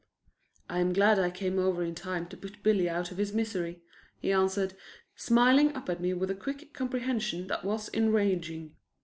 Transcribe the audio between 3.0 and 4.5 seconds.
of his misery," he